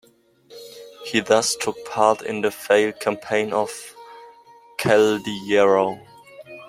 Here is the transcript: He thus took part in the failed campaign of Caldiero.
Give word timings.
He 1.05 1.19
thus 1.19 1.55
took 1.55 1.85
part 1.85 2.23
in 2.23 2.41
the 2.41 2.49
failed 2.49 2.99
campaign 2.99 3.53
of 3.53 3.69
Caldiero. 4.79 5.99